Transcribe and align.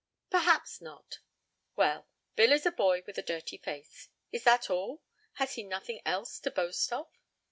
"Perhaps 0.31 0.81
not. 0.81 1.19
Well, 1.75 2.07
Bill 2.35 2.51
is 2.53 2.65
a 2.65 2.71
boy 2.71 3.03
with 3.05 3.19
a 3.19 3.21
dirty 3.21 3.59
face. 3.59 4.09
Is 4.31 4.43
that 4.45 4.67
all? 4.67 5.03
Has 5.33 5.53
he 5.53 5.63
nothing 5.63 6.01
else 6.07 6.39
to 6.39 6.49
boast 6.49 6.91
of?" 6.91 7.07